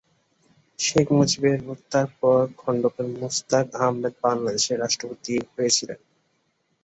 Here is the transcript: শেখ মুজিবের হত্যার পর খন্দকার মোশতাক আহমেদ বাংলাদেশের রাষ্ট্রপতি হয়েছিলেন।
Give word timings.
শেখ 0.79 1.07
মুজিবের 1.17 1.59
হত্যার 1.67 2.07
পর 2.19 2.41
খন্দকার 2.57 3.07
মোশতাক 3.15 3.65
আহমেদ 3.79 4.13
বাংলাদেশের 4.23 4.81
রাষ্ট্রপতি 4.83 5.33
হয়েছিলেন। 5.53 5.99